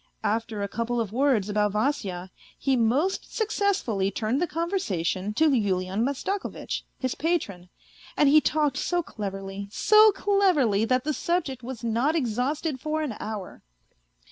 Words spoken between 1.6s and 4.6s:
Vasya he most successfully turned the